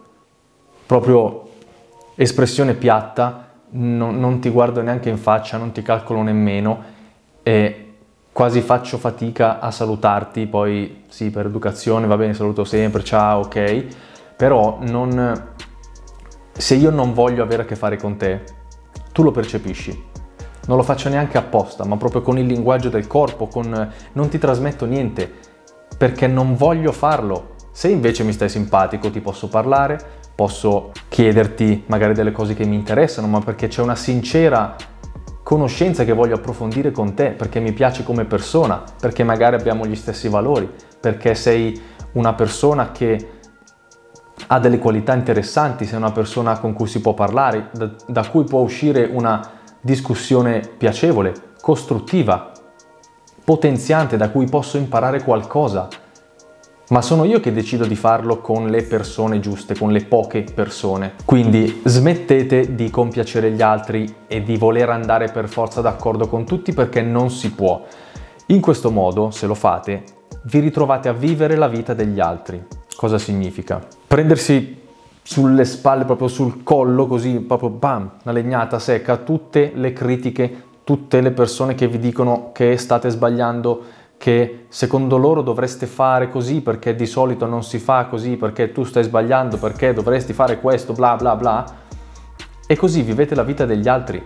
proprio 0.85 1.49
espressione 2.15 2.73
piatta, 2.73 3.45
non, 3.69 4.19
non 4.19 4.39
ti 4.39 4.49
guardo 4.49 4.81
neanche 4.81 5.09
in 5.09 5.17
faccia, 5.17 5.57
non 5.57 5.71
ti 5.71 5.81
calcolo 5.81 6.21
nemmeno 6.21 6.95
e 7.43 7.86
quasi 8.37 8.61
faccio 8.61 8.99
fatica 8.99 9.59
a 9.59 9.71
salutarti, 9.71 10.45
poi 10.45 11.05
sì, 11.07 11.31
per 11.31 11.47
educazione 11.47 12.05
va 12.05 12.17
bene, 12.17 12.35
saluto 12.35 12.65
sempre, 12.65 13.03
ciao, 13.03 13.45
ok, 13.45 13.85
però 14.35 14.77
non, 14.81 15.53
se 16.51 16.75
io 16.75 16.91
non 16.91 17.15
voglio 17.15 17.41
avere 17.41 17.63
a 17.63 17.65
che 17.65 17.75
fare 17.75 17.97
con 17.97 18.15
te, 18.15 18.43
tu 19.11 19.23
lo 19.23 19.31
percepisci. 19.31 20.03
Non 20.67 20.77
lo 20.77 20.83
faccio 20.83 21.09
neanche 21.09 21.39
apposta, 21.39 21.83
ma 21.83 21.97
proprio 21.97 22.21
con 22.21 22.37
il 22.37 22.45
linguaggio 22.45 22.89
del 22.89 23.07
corpo, 23.07 23.47
con, 23.47 23.91
non 24.11 24.29
ti 24.29 24.37
trasmetto 24.37 24.85
niente, 24.85 25.33
perché 25.97 26.27
non 26.27 26.55
voglio 26.55 26.91
farlo. 26.91 27.55
Se 27.71 27.87
invece 27.87 28.21
mi 28.21 28.33
stai 28.33 28.49
simpatico 28.49 29.09
ti 29.09 29.19
posso 29.19 29.47
parlare, 29.47 29.97
posso 30.35 30.91
chiederti 31.09 31.85
magari 31.87 32.13
delle 32.13 32.31
cose 32.31 32.53
che 32.53 32.65
mi 32.65 32.75
interessano, 32.75 33.25
ma 33.25 33.39
perché 33.39 33.67
c'è 33.67 33.81
una 33.81 33.95
sincera 33.95 34.75
conoscenza 35.47 36.03
che 36.03 36.11
voglio 36.11 36.35
approfondire 36.35 36.91
con 36.91 37.13
te, 37.13 37.29
perché 37.29 37.61
mi 37.61 37.71
piaci 37.71 38.03
come 38.03 38.25
persona, 38.25 38.83
perché 38.99 39.23
magari 39.23 39.55
abbiamo 39.55 39.85
gli 39.85 39.95
stessi 39.95 40.27
valori, 40.27 40.69
perché 40.99 41.35
sei 41.35 41.81
una 42.15 42.33
persona 42.33 42.91
che 42.91 43.29
ha 44.47 44.59
delle 44.59 44.77
qualità 44.77 45.13
interessanti, 45.13 45.85
sei 45.85 45.99
una 45.99 46.11
persona 46.11 46.59
con 46.59 46.73
cui 46.73 46.87
si 46.87 46.99
può 46.99 47.13
parlare, 47.13 47.69
da, 47.71 47.89
da 48.07 48.27
cui 48.27 48.43
può 48.43 48.59
uscire 48.59 49.07
una 49.09 49.51
discussione 49.79 50.59
piacevole, 50.77 51.31
costruttiva, 51.61 52.51
potenziante, 53.45 54.17
da 54.17 54.29
cui 54.29 54.47
posso 54.47 54.75
imparare 54.75 55.23
qualcosa 55.23 55.87
ma 56.89 57.01
sono 57.01 57.25
io 57.25 57.39
che 57.39 57.51
decido 57.51 57.85
di 57.85 57.95
farlo 57.95 58.39
con 58.39 58.67
le 58.67 58.83
persone 58.83 59.39
giuste, 59.39 59.77
con 59.77 59.91
le 59.91 60.05
poche 60.05 60.45
persone. 60.53 61.13
Quindi 61.25 61.81
smettete 61.83 62.75
di 62.75 62.89
compiacere 62.89 63.51
gli 63.51 63.61
altri 63.61 64.13
e 64.27 64.41
di 64.41 64.55
voler 64.55 64.89
andare 64.89 65.29
per 65.29 65.49
forza 65.49 65.81
d'accordo 65.81 66.27
con 66.27 66.45
tutti 66.45 66.73
perché 66.73 67.01
non 67.01 67.29
si 67.29 67.51
può. 67.51 67.83
In 68.47 68.61
questo 68.61 68.89
modo, 68.89 69.31
se 69.31 69.47
lo 69.47 69.53
fate, 69.53 70.03
vi 70.43 70.59
ritrovate 70.59 71.09
a 71.09 71.13
vivere 71.13 71.57
la 71.57 71.67
vita 71.67 71.93
degli 71.93 72.21
altri. 72.21 72.63
Cosa 72.95 73.17
significa? 73.17 73.85
Prendersi 74.07 74.85
sulle 75.21 75.65
spalle, 75.65 76.05
proprio 76.05 76.29
sul 76.29 76.63
collo, 76.63 77.05
così 77.05 77.41
proprio 77.41 77.69
bam, 77.69 78.11
una 78.23 78.33
legnata 78.33 78.79
secca, 78.79 79.17
tutte 79.17 79.73
le 79.75 79.91
critiche, 79.91 80.63
tutte 80.85 81.19
le 81.19 81.31
persone 81.31 81.75
che 81.75 81.89
vi 81.89 81.99
dicono 81.99 82.51
che 82.53 82.77
state 82.77 83.09
sbagliando, 83.09 83.83
che 84.17 84.65
secondo 84.69 85.17
loro 85.17 85.41
dovreste 85.41 85.85
fare 85.85 86.29
così 86.29 86.61
perché 86.61 86.95
di 86.95 87.05
solito 87.05 87.45
non 87.45 87.63
si 87.63 87.77
fa 87.77 88.07
così, 88.07 88.35
perché 88.35 88.71
tu 88.71 88.83
stai 88.83 89.03
sbagliando, 89.03 89.57
perché 89.57 89.93
dovresti 89.93 90.33
fare 90.33 90.59
questo, 90.59 90.93
bla 90.93 91.15
bla 91.15 91.35
bla. 91.35 91.65
E 92.65 92.75
così 92.75 93.03
vivete 93.03 93.35
la 93.35 93.43
vita 93.43 93.65
degli 93.65 93.87
altri, 93.87 94.21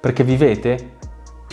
perché 0.00 0.24
vivete 0.24 0.96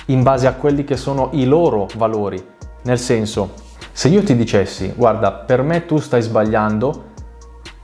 in 0.07 0.23
base 0.23 0.47
a 0.47 0.53
quelli 0.53 0.83
che 0.83 0.97
sono 0.97 1.29
i 1.33 1.45
loro 1.45 1.87
valori. 1.97 2.43
Nel 2.83 2.97
senso, 2.97 3.53
se 3.91 4.07
io 4.07 4.23
ti 4.23 4.35
dicessi, 4.35 4.93
guarda, 4.95 5.31
per 5.31 5.61
me 5.61 5.85
tu 5.85 5.97
stai 5.97 6.21
sbagliando 6.21 7.09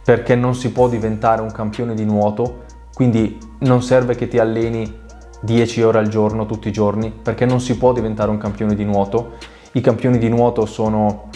perché 0.03 0.35
non 0.35 0.55
si 0.55 0.71
può 0.71 0.87
diventare 0.87 1.41
un 1.41 1.51
campione 1.51 1.93
di 1.93 2.05
nuoto, 2.05 2.63
quindi 2.93 3.37
non 3.59 3.83
serve 3.83 4.15
che 4.15 4.27
ti 4.27 4.39
alleni 4.39 5.01
10 5.41 5.83
ore 5.83 5.99
al 5.99 6.07
giorno 6.07 6.45
tutti 6.45 6.69
i 6.69 6.71
giorni, 6.71 7.11
perché 7.11 7.45
non 7.45 7.59
si 7.59 7.77
può 7.77 7.91
diventare 7.91 8.31
un 8.31 8.37
campione 8.37 8.73
di 8.73 8.85
nuoto 8.85 9.33
i 9.77 9.81
campioni 9.81 10.17
di 10.17 10.27
nuoto 10.27 10.65
sono 10.65 11.29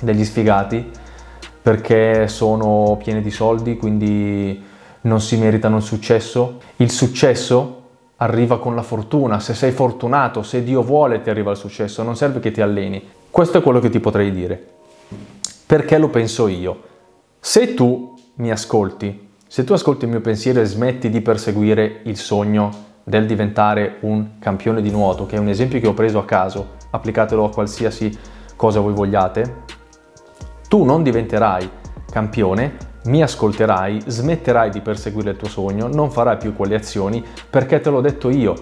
degli 0.00 0.24
sfigati 0.24 0.90
perché 1.62 2.26
sono 2.28 2.98
pieni 3.02 3.22
di 3.22 3.30
soldi, 3.30 3.76
quindi 3.76 4.62
non 5.02 5.20
si 5.20 5.36
meritano 5.36 5.76
il 5.76 5.82
successo. 5.82 6.58
Il 6.76 6.90
successo 6.90 7.82
arriva 8.16 8.58
con 8.58 8.74
la 8.74 8.82
fortuna, 8.82 9.38
se 9.38 9.54
sei 9.54 9.70
fortunato, 9.70 10.42
se 10.42 10.62
Dio 10.62 10.82
vuole 10.82 11.22
ti 11.22 11.30
arriva 11.30 11.52
il 11.52 11.56
successo, 11.56 12.02
non 12.02 12.16
serve 12.16 12.40
che 12.40 12.50
ti 12.50 12.60
alleni. 12.60 13.02
Questo 13.30 13.58
è 13.58 13.62
quello 13.62 13.80
che 13.80 13.90
ti 13.90 14.00
potrei 14.00 14.32
dire. 14.32 14.62
Perché 15.64 15.96
lo 15.96 16.08
penso 16.08 16.48
io? 16.48 16.82
Se 17.38 17.74
tu 17.74 18.14
mi 18.36 18.50
ascolti, 18.50 19.28
se 19.46 19.64
tu 19.64 19.72
ascolti 19.72 20.04
il 20.04 20.10
mio 20.10 20.20
pensiero 20.20 20.60
e 20.60 20.64
smetti 20.64 21.08
di 21.08 21.20
perseguire 21.20 22.00
il 22.04 22.16
sogno 22.16 22.70
del 23.04 23.26
diventare 23.26 23.98
un 24.00 24.38
campione 24.38 24.82
di 24.82 24.90
nuoto, 24.90 25.26
che 25.26 25.36
è 25.36 25.38
un 25.38 25.48
esempio 25.48 25.80
che 25.80 25.86
ho 25.86 25.94
preso 25.94 26.18
a 26.18 26.24
caso, 26.24 26.82
applicatelo 26.94 27.44
a 27.44 27.50
qualsiasi 27.50 28.16
cosa 28.56 28.80
voi 28.80 28.92
vogliate, 28.92 29.62
tu 30.68 30.84
non 30.84 31.02
diventerai 31.02 31.68
campione, 32.10 32.76
mi 33.06 33.20
ascolterai, 33.20 34.02
smetterai 34.06 34.70
di 34.70 34.80
perseguire 34.80 35.30
il 35.30 35.36
tuo 35.36 35.48
sogno, 35.48 35.88
non 35.88 36.10
farai 36.10 36.36
più 36.36 36.54
quelle 36.54 36.76
azioni 36.76 37.22
perché 37.50 37.80
te 37.80 37.90
l'ho 37.90 38.00
detto 38.00 38.30
io, 38.30 38.54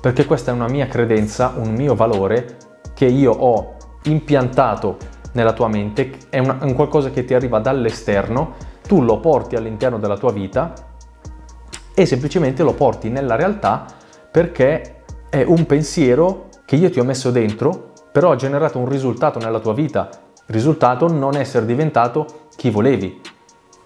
perché 0.00 0.26
questa 0.26 0.50
è 0.50 0.54
una 0.54 0.68
mia 0.68 0.86
credenza, 0.86 1.54
un 1.56 1.72
mio 1.72 1.94
valore 1.94 2.56
che 2.92 3.06
io 3.06 3.30
ho 3.30 3.76
impiantato 4.04 4.96
nella 5.32 5.52
tua 5.52 5.68
mente, 5.68 6.12
è, 6.28 6.38
una, 6.38 6.58
un 6.62 6.74
qualcosa 6.74 7.10
che 7.10 7.24
ti 7.24 7.34
arriva 7.34 7.60
dall'esterno, 7.60 8.54
tu 8.86 9.02
lo 9.02 9.20
porti 9.20 9.54
all'interno 9.54 9.98
della 9.98 10.16
tua 10.16 10.32
vita 10.32 10.72
e 11.94 12.04
semplicemente 12.04 12.62
lo 12.62 12.74
porti 12.74 13.08
nella 13.08 13.36
realtà 13.36 13.86
perché 14.30 15.04
è 15.28 15.42
un 15.42 15.66
pensiero 15.66 16.48
che 16.66 16.76
io 16.76 16.90
ti 16.90 16.98
ho 16.98 17.04
messo 17.04 17.30
dentro, 17.30 17.92
però 18.12 18.32
ha 18.32 18.36
generato 18.36 18.78
un 18.78 18.88
risultato 18.88 19.38
nella 19.38 19.60
tua 19.60 19.72
vita. 19.72 20.10
Risultato 20.46 21.10
non 21.10 21.36
essere 21.36 21.64
diventato 21.64 22.48
chi 22.56 22.70
volevi. 22.70 23.20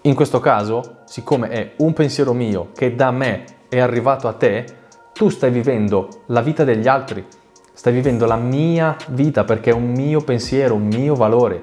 In 0.01 0.15
questo 0.15 0.39
caso, 0.39 0.97
siccome 1.05 1.49
è 1.49 1.73
un 1.77 1.93
pensiero 1.93 2.33
mio 2.33 2.69
che 2.73 2.95
da 2.95 3.11
me 3.11 3.43
è 3.69 3.79
arrivato 3.79 4.27
a 4.27 4.33
te, 4.33 4.65
tu 5.13 5.29
stai 5.29 5.51
vivendo 5.51 6.07
la 6.27 6.41
vita 6.41 6.63
degli 6.63 6.87
altri, 6.87 7.23
stai 7.71 7.93
vivendo 7.93 8.25
la 8.25 8.35
mia 8.35 8.95
vita 9.09 9.43
perché 9.43 9.69
è 9.69 9.73
un 9.73 9.91
mio 9.91 10.21
pensiero, 10.21 10.73
un 10.73 10.87
mio 10.87 11.13
valore. 11.13 11.61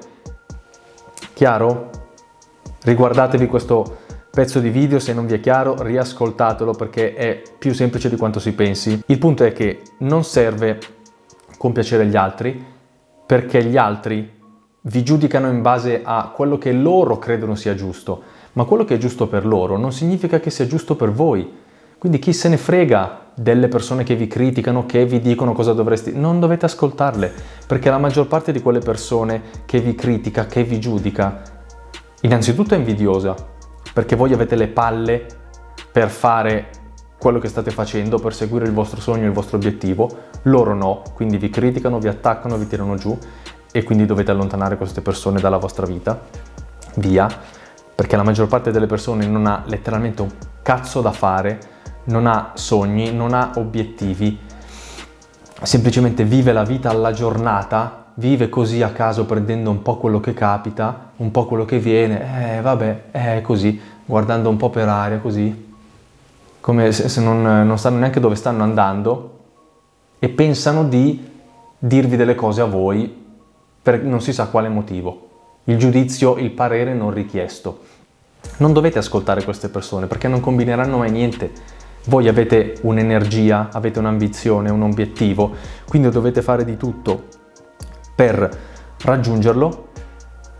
Chiaro? 1.33 1.89
Riguardatevi 2.81 3.45
questo 3.47 3.97
pezzo 4.31 4.59
di 4.59 4.69
video, 4.69 4.99
se 4.99 5.13
non 5.13 5.25
vi 5.25 5.33
è 5.33 5.39
chiaro, 5.41 5.81
riascoltatelo 5.81 6.71
perché 6.71 7.13
è 7.13 7.41
più 7.57 7.73
semplice 7.73 8.07
di 8.09 8.15
quanto 8.15 8.39
si 8.39 8.53
pensi. 8.53 9.01
Il 9.07 9.17
punto 9.17 9.43
è 9.43 9.51
che 9.51 9.81
non 9.99 10.23
serve 10.23 10.79
compiacere 11.59 12.05
gli 12.05 12.15
altri 12.15 12.65
perché 13.25 13.61
gli 13.65 13.75
altri 13.75 14.37
vi 14.83 15.03
giudicano 15.03 15.49
in 15.49 15.61
base 15.61 15.99
a 16.01 16.31
quello 16.33 16.57
che 16.57 16.71
loro 16.71 17.19
credono 17.19 17.55
sia 17.55 17.75
giusto, 17.75 18.23
ma 18.53 18.63
quello 18.63 18.85
che 18.85 18.95
è 18.95 18.97
giusto 18.97 19.27
per 19.27 19.45
loro 19.45 19.77
non 19.77 19.91
significa 19.91 20.39
che 20.39 20.49
sia 20.51 20.65
giusto 20.65 20.95
per 20.95 21.11
voi. 21.11 21.47
Quindi 21.97 22.17
chi 22.17 22.31
se 22.31 22.47
ne 22.47 22.55
frega 22.55 23.31
delle 23.35 23.67
persone 23.67 24.03
che 24.03 24.15
vi 24.15 24.27
criticano, 24.27 24.85
che 24.85 25.05
vi 25.05 25.19
dicono 25.19 25.51
cosa 25.51 25.73
dovresti... 25.73 26.17
Non 26.17 26.39
dovete 26.39 26.65
ascoltarle, 26.65 27.31
perché 27.67 27.89
la 27.89 27.97
maggior 27.97 28.27
parte 28.27 28.53
di 28.53 28.61
quelle 28.61 28.79
persone 28.79 29.41
che 29.65 29.79
vi 29.79 29.95
critica, 29.95 30.45
che 30.45 30.63
vi 30.63 30.79
giudica, 30.79 31.41
innanzitutto 32.21 32.73
è 32.73 32.77
invidiosa, 32.77 33.35
perché 33.93 34.15
voi 34.15 34.31
avete 34.31 34.55
le 34.55 34.69
palle 34.69 35.25
per 35.91 36.07
fare 36.07 36.69
quello 37.19 37.37
che 37.37 37.49
state 37.49 37.69
facendo, 37.69 38.17
per 38.17 38.33
seguire 38.33 38.65
il 38.65 38.71
vostro 38.71 39.01
sogno, 39.01 39.25
il 39.25 39.33
vostro 39.33 39.57
obiettivo, 39.57 40.09
loro 40.43 40.73
no, 40.73 41.03
quindi 41.13 41.37
vi 41.37 41.49
criticano, 41.49 41.99
vi 41.99 42.07
attaccano, 42.07 42.57
vi 42.57 42.65
tirano 42.65 42.95
giù 42.95 43.15
e 43.71 43.83
quindi 43.83 44.05
dovete 44.05 44.31
allontanare 44.31 44.77
queste 44.77 45.01
persone 45.01 45.41
dalla 45.41 45.57
vostra 45.57 45.85
vita, 45.85 46.19
via, 46.95 47.27
perché 47.93 48.15
la 48.15 48.23
maggior 48.23 48.47
parte 48.47 48.71
delle 48.71 48.85
persone 48.85 49.27
non 49.27 49.45
ha 49.45 49.63
letteralmente 49.65 50.21
un 50.21 50.31
cazzo 50.63 51.01
da 51.01 51.11
fare, 51.11 51.59
non 52.05 52.25
ha 52.25 52.51
sogni, 52.53 53.13
non 53.13 53.33
ha 53.33 53.51
obiettivi, 53.55 54.39
semplicemente 55.61 56.23
vive 56.23 56.53
la 56.53 56.63
vita 56.63 56.89
alla 56.89 57.11
giornata 57.11 58.05
vive 58.15 58.49
così 58.49 58.81
a 58.81 58.91
caso 58.91 59.25
prendendo 59.25 59.69
un 59.69 59.81
po' 59.81 59.97
quello 59.97 60.19
che 60.19 60.33
capita, 60.33 61.11
un 61.17 61.31
po' 61.31 61.45
quello 61.45 61.65
che 61.65 61.79
viene, 61.79 62.57
eh 62.57 62.61
vabbè, 62.61 63.11
è 63.11 63.41
così, 63.41 63.79
guardando 64.05 64.49
un 64.49 64.57
po' 64.57 64.69
per 64.69 64.87
aria 64.89 65.19
così, 65.19 65.67
come 66.59 66.91
se, 66.91 67.09
se 67.09 67.21
non, 67.21 67.41
non 67.41 67.77
sanno 67.79 67.97
neanche 67.97 68.19
dove 68.19 68.35
stanno 68.35 68.63
andando 68.63 69.37
e 70.19 70.29
pensano 70.29 70.83
di 70.83 71.27
dirvi 71.77 72.17
delle 72.17 72.35
cose 72.35 72.61
a 72.61 72.65
voi 72.65 73.25
per 73.81 74.03
non 74.03 74.21
si 74.21 74.33
sa 74.33 74.47
quale 74.47 74.67
motivo. 74.67 75.27
Il 75.65 75.77
giudizio, 75.77 76.37
il 76.37 76.51
parere 76.51 76.93
non 76.93 77.11
richiesto. 77.11 77.79
Non 78.57 78.73
dovete 78.73 78.99
ascoltare 78.99 79.43
queste 79.43 79.69
persone 79.69 80.07
perché 80.07 80.27
non 80.27 80.39
combineranno 80.39 80.97
mai 80.97 81.11
niente. 81.11 81.51
Voi 82.05 82.27
avete 82.27 82.75
un'energia, 82.81 83.69
avete 83.71 83.99
un'ambizione, 83.99 84.69
un 84.69 84.81
obiettivo, 84.81 85.53
quindi 85.87 86.09
dovete 86.09 86.41
fare 86.41 86.65
di 86.65 86.75
tutto 86.75 87.25
per 88.15 88.49
raggiungerlo 89.01 89.87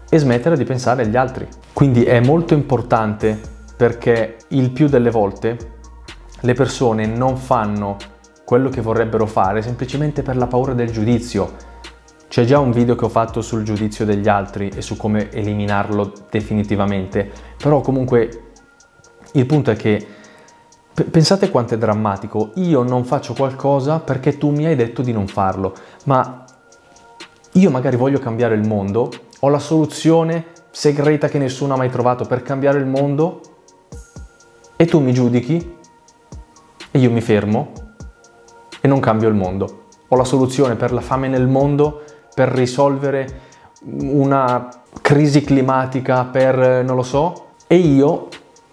e 0.10 0.18
smettere 0.18 0.58
di 0.58 0.64
pensare 0.64 1.04
agli 1.04 1.16
altri. 1.16 1.48
Quindi 1.74 2.04
è 2.04 2.20
molto 2.20 2.54
importante 2.54 3.40
perché 3.76 4.38
il 4.50 4.72
più 4.72 4.88
delle 4.88 5.12
volte 5.12 5.78
le 6.42 6.54
persone 6.54 7.06
non 7.06 7.38
fanno 7.38 7.98
quello 8.46 8.70
che 8.70 8.82
vorrebbero 8.82 9.26
fare 9.26 9.62
semplicemente 9.62 10.22
per 10.22 10.36
la 10.36 10.48
paura 10.48 10.74
del 10.74 10.92
giudizio. 10.92 11.68
C'è 12.28 12.46
già 12.46 12.60
un 12.60 12.72
video 12.72 12.96
che 12.96 13.06
ho 13.06 13.10
fatto 13.10 13.42
sul 13.42 13.64
giudizio 13.64 14.06
degli 14.06 14.28
altri 14.28 14.70
e 14.70 14.82
su 14.82 14.98
come 14.98 15.32
eliminarlo 15.32 16.14
definitivamente, 16.30 17.30
però 17.58 17.82
comunque 17.82 18.52
il 19.34 19.46
punto 19.46 19.72
è 19.72 19.76
che 19.76 20.06
pensate 21.10 21.50
quanto 21.50 21.76
è 21.76 21.78
drammatico, 21.78 22.52
io 22.56 22.84
non 22.84 23.06
faccio 23.06 23.34
qualcosa 23.34 24.00
perché 24.00 24.38
tu 24.38 24.50
mi 24.50 24.66
hai 24.66 24.76
detto 24.76 25.02
di 25.02 25.12
non 25.12 25.28
farlo, 25.28 25.74
ma 26.06 26.44
io 27.54 27.70
magari 27.70 27.96
voglio 27.96 28.20
cambiare 28.20 28.56
il 28.56 28.68
mondo, 28.68 29.12
ho 29.40 29.50
la 29.50 29.60
soluzione 29.60 30.46
segreta 30.72 31.28
che 31.28 31.38
nessuno 31.38 31.74
ha 31.74 31.78
mai 31.78 31.90
trovato 31.90 32.26
per 32.26 32.42
cambiare 32.42 32.80
il 32.80 32.86
mondo 32.86 33.42
e 34.76 34.86
tu 34.86 35.00
mi 35.00 35.14
giudichi 35.14 35.78
e 36.92 37.00
io 37.00 37.12
mi 37.12 37.22
fermo 37.22 37.72
e 38.82 38.88
non 38.88 39.00
cambio 39.00 39.28
il 39.28 39.36
mondo. 39.36 39.86
Ho 40.08 40.16
la 40.16 40.24
soluzione 40.24 40.76
per 40.76 40.92
la 40.92 41.02
fame 41.02 41.28
nel 41.28 41.48
mondo, 41.48 42.04
per 42.34 42.50
risolvere 42.50 43.48
una 43.84 44.70
crisi 45.02 45.42
climatica, 45.44 46.26
per 46.26 46.84
non 46.84 46.96
lo 46.96 47.04
so, 47.04 47.48
e 47.68 47.76
io 47.76 48.28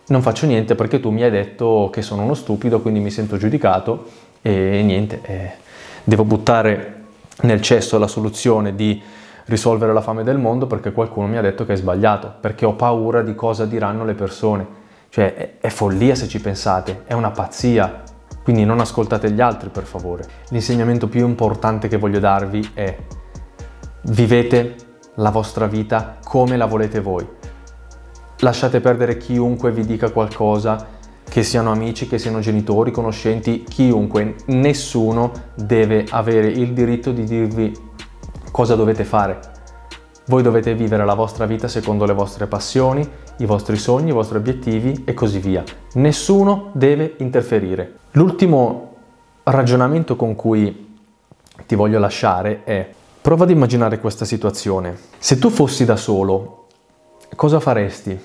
non 0.09 0.23
faccio 0.23 0.47
niente 0.47 0.75
perché 0.75 1.01
tu 1.01 1.11
mi 1.11 1.23
hai 1.23 1.31
detto 1.31 1.91
che 1.93 2.03
sono 2.03 2.23
uno 2.23 2.35
stupido, 2.35 2.81
quindi 2.81 3.01
mi 3.01 3.11
sento 3.11 3.37
giudicato 3.37 4.05
e 4.41 4.83
niente, 4.83 5.21
eh, 5.23 5.51
devo 6.05 6.25
buttare 6.25 7.05
nel 7.43 7.61
cesso 7.61 7.99
la 7.99 8.07
soluzione 8.07 8.75
di 8.75 9.03
risolvere 9.47 9.93
la 9.93 10.01
fame 10.01 10.23
del 10.23 10.39
mondo 10.39 10.67
perché 10.67 10.93
qualcuno 10.93 11.27
mi 11.27 11.37
ha 11.37 11.43
detto 11.43 11.67
che 11.67 11.75
è 11.75 11.77
sbagliato, 11.77 12.35
perché 12.41 12.65
ho 12.65 12.75
paura 12.75 13.23
di 13.23 13.35
cosa 13.35 13.67
diranno 13.67 14.05
le 14.05 14.15
persone. 14.15 14.85
Cioè 15.17 15.33
è, 15.33 15.53
è 15.61 15.69
follia 15.71 16.15
se 16.15 16.29
ci 16.29 16.43
pensate, 16.43 17.05
è 17.07 17.15
una 17.15 17.31
pazzia. 17.31 18.03
Quindi 18.43 18.67
non 18.67 18.81
ascoltate 18.81 19.31
gli 19.31 19.41
altri 19.41 19.71
per 19.71 19.85
favore. 19.85 20.27
L'insegnamento 20.51 21.09
più 21.09 21.27
importante 21.27 21.89
che 21.89 21.97
voglio 21.97 22.19
darvi 22.19 22.73
è 22.75 22.95
vivete 24.03 24.75
la 25.15 25.31
vostra 25.31 25.67
vita 25.69 26.19
come 26.23 26.59
la 26.59 26.67
volete 26.67 27.01
voi. 27.01 27.27
Lasciate 28.41 28.81
perdere 28.81 29.17
chiunque 29.17 29.73
vi 29.73 29.87
dica 29.87 30.11
qualcosa 30.11 30.87
che 31.27 31.43
siano 31.43 31.73
amici, 31.73 32.07
che 32.07 32.19
siano 32.19 32.41
genitori, 32.41 32.91
conoscenti, 32.91 33.63
chiunque, 33.63 34.35
nessuno 34.49 35.33
deve 35.55 36.05
avere 36.11 36.49
il 36.49 36.75
diritto 36.75 37.11
di 37.11 37.25
dirvi 37.25 37.73
cosa 38.53 38.75
dovete 38.75 39.05
fare. 39.05 39.56
Voi 40.29 40.43
dovete 40.43 40.75
vivere 40.75 41.05
la 41.05 41.15
vostra 41.15 41.47
vita 41.47 41.69
secondo 41.69 42.05
le 42.05 42.13
vostre 42.13 42.49
passioni, 42.49 43.09
i 43.39 43.47
vostri 43.47 43.77
sogni, 43.77 44.09
i 44.09 44.13
vostri 44.13 44.39
obiettivi 44.39 45.05
e 45.05 45.15
così 45.15 45.39
via. 45.39 45.63
Nessuno 45.95 46.71
deve 46.73 47.15
interferire. 47.19 47.99
L'ultimo 48.13 48.95
ragionamento 49.45 50.17
con 50.17 50.35
cui 50.35 50.97
ti 51.65 51.77
voglio 51.77 52.01
lasciare 52.01 52.65
è 52.65 52.91
prova 53.21 53.45
ad 53.45 53.51
immaginare 53.51 54.01
questa 54.01 54.25
situazione. 54.25 54.99
Se 55.19 55.39
tu 55.39 55.49
fossi 55.49 55.85
da 55.85 55.95
solo, 55.95 56.67
cosa 57.37 57.61
faresti? 57.61 58.19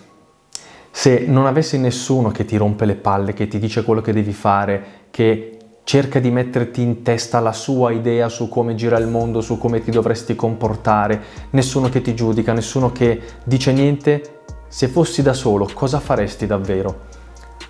Se 0.90 1.26
non 1.28 1.46
avessi 1.46 1.78
nessuno 1.78 2.32
che 2.32 2.46
ti 2.46 2.58
rompe 2.58 2.86
le 2.86 2.96
palle, 2.96 3.34
che 3.34 3.48
ti 3.48 3.60
dice 3.60 3.84
quello 3.84 4.02
che 4.02 4.12
devi 4.12 4.34
fare, 4.34 4.84
che 5.12 5.60
cerca 5.92 6.22
di 6.22 6.32
metterti 6.32 6.82
in 6.82 7.04
testa 7.04 7.42
la 7.42 7.52
sua 7.52 7.92
idea 7.92 8.30
su 8.30 8.48
come 8.48 8.76
gira 8.76 8.98
il 8.98 9.10
mondo, 9.10 9.42
su 9.42 9.58
come 9.58 9.84
ti 9.84 9.92
dovresti 9.92 10.38
comportare, 10.38 11.22
nessuno 11.50 11.90
che 11.90 12.02
ti 12.02 12.16
giudica, 12.16 12.54
nessuno 12.54 12.94
che 12.94 13.22
dice 13.44 13.74
niente, 13.74 14.44
se 14.70 14.88
fossi 14.88 15.22
da 15.22 15.34
solo, 15.34 15.68
cosa 15.74 16.00
faresti 16.00 16.48
davvero? 16.48 17.08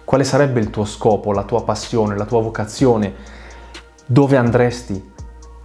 Quale 0.04 0.24
sarebbe 0.24 0.60
il 0.60 0.70
tuo 0.70 0.86
scopo, 0.86 1.32
la 1.32 1.46
tua 1.46 1.64
passione, 1.64 2.16
la 2.16 2.26
tua 2.26 2.44
vocazione? 2.44 3.12
Dove 4.06 4.38
andresti? 4.38 5.14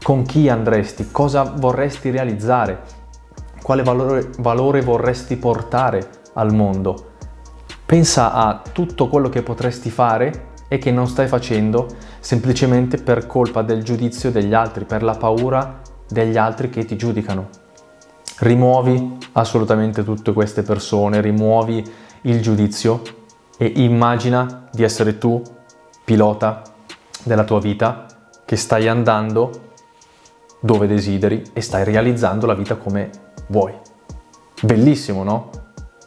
Con 0.02 0.22
chi 0.22 0.48
andresti? 0.48 1.08
Cosa 1.10 1.42
vorresti 1.42 2.08
realizzare? 2.08 2.80
Quale 3.62 3.82
valore, 3.82 4.30
valore 4.38 4.80
vorresti 4.80 5.36
portare 5.36 6.08
al 6.32 6.54
mondo? 6.54 7.10
Pensa 7.84 8.32
a 8.32 8.62
tutto 8.72 9.08
quello 9.08 9.28
che 9.28 9.42
potresti 9.42 9.90
fare 9.90 10.54
e 10.68 10.78
che 10.78 10.90
non 10.90 11.06
stai 11.06 11.28
facendo 11.28 11.86
semplicemente 12.20 12.98
per 12.98 13.26
colpa 13.26 13.62
del 13.62 13.82
giudizio 13.82 14.30
degli 14.30 14.54
altri, 14.54 14.84
per 14.84 15.02
la 15.02 15.14
paura 15.14 15.80
degli 16.08 16.36
altri 16.36 16.70
che 16.70 16.84
ti 16.84 16.96
giudicano. 16.96 17.48
Rimuovi 18.38 19.16
assolutamente 19.32 20.04
tutte 20.04 20.32
queste 20.32 20.62
persone, 20.62 21.20
rimuovi 21.20 21.84
il 22.22 22.42
giudizio 22.42 23.02
e 23.56 23.72
immagina 23.76 24.68
di 24.70 24.82
essere 24.82 25.18
tu 25.18 25.40
pilota 26.04 26.62
della 27.22 27.44
tua 27.44 27.60
vita 27.60 28.06
che 28.44 28.56
stai 28.56 28.88
andando 28.88 29.64
dove 30.60 30.86
desideri 30.86 31.42
e 31.52 31.60
stai 31.60 31.84
realizzando 31.84 32.46
la 32.46 32.54
vita 32.54 32.76
come 32.76 33.10
vuoi. 33.48 33.74
Bellissimo, 34.62 35.22
no? 35.22 35.50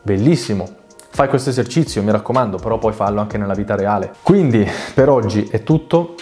Bellissimo. 0.03 0.78
Fai 1.19 1.27
questo 1.27 1.49
esercizio, 1.49 2.01
mi 2.01 2.11
raccomando, 2.11 2.55
però 2.59 2.77
poi 2.77 2.93
fallo 2.93 3.19
anche 3.19 3.37
nella 3.37 3.53
vita 3.53 3.75
reale. 3.75 4.13
Quindi 4.21 4.65
per 4.93 5.09
oggi 5.09 5.49
è 5.51 5.63
tutto. 5.63 6.15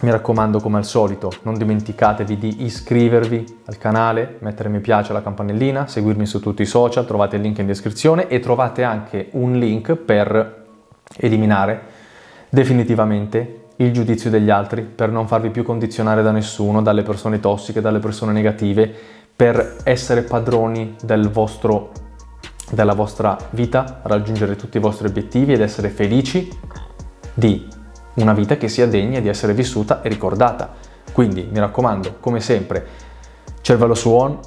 Mi 0.00 0.10
raccomando, 0.10 0.60
come 0.60 0.78
al 0.78 0.86
solito, 0.86 1.30
non 1.42 1.58
dimenticatevi 1.58 2.38
di 2.38 2.64
iscrivervi 2.64 3.58
al 3.66 3.76
canale, 3.76 4.36
mettere 4.38 4.70
mi 4.70 4.80
piace 4.80 5.10
alla 5.10 5.20
campanellina, 5.20 5.86
seguirmi 5.88 6.24
su 6.24 6.40
tutti 6.40 6.62
i 6.62 6.64
social, 6.64 7.04
trovate 7.04 7.36
il 7.36 7.42
link 7.42 7.58
in 7.58 7.66
descrizione 7.66 8.28
e 8.28 8.40
trovate 8.40 8.82
anche 8.82 9.28
un 9.32 9.58
link 9.58 9.94
per 9.94 10.64
eliminare 11.18 11.82
definitivamente 12.48 13.64
il 13.76 13.92
giudizio 13.92 14.30
degli 14.30 14.48
altri, 14.48 14.80
per 14.84 15.10
non 15.10 15.28
farvi 15.28 15.50
più 15.50 15.64
condizionare 15.64 16.22
da 16.22 16.30
nessuno, 16.30 16.80
dalle 16.80 17.02
persone 17.02 17.40
tossiche, 17.40 17.82
dalle 17.82 17.98
persone 17.98 18.32
negative, 18.32 18.90
per 19.36 19.76
essere 19.84 20.22
padroni 20.22 20.96
del 21.02 21.28
vostro, 21.28 22.08
della 22.70 22.94
vostra 22.94 23.36
vita, 23.50 24.00
raggiungere 24.02 24.56
tutti 24.56 24.76
i 24.76 24.80
vostri 24.80 25.08
obiettivi 25.08 25.52
ed 25.52 25.60
essere 25.60 25.88
felici 25.88 26.48
di 27.34 27.68
una 28.14 28.32
vita 28.32 28.56
che 28.56 28.68
sia 28.68 28.86
degna 28.86 29.20
di 29.20 29.28
essere 29.28 29.54
vissuta 29.54 30.02
e 30.02 30.08
ricordata. 30.08 30.74
Quindi 31.12 31.48
mi 31.50 31.58
raccomando, 31.58 32.16
come 32.20 32.40
sempre, 32.40 32.86
cervello 33.60 33.94
su 33.94 34.10
on, 34.10 34.38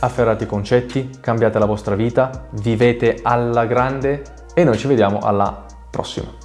afferrate 0.00 0.44
i 0.44 0.46
concetti, 0.46 1.10
cambiate 1.20 1.58
la 1.58 1.66
vostra 1.66 1.94
vita, 1.94 2.48
vivete 2.52 3.20
alla 3.22 3.66
grande 3.66 4.22
e 4.54 4.64
noi 4.64 4.76
ci 4.76 4.86
vediamo 4.86 5.18
alla 5.20 5.64
prossima. 5.90 6.41